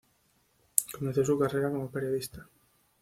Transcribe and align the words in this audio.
Comenzó 0.93 1.23
su 1.23 1.37
carrera 1.37 1.69
como 1.69 1.91
periodista. 1.91 2.49